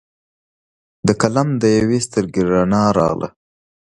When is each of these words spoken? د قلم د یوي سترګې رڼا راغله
د 1.07 1.09
قلم 1.21 1.49
د 1.61 1.63
یوي 1.79 1.99
سترګې 2.07 2.41
رڼا 2.49 2.83
راغله 2.99 3.29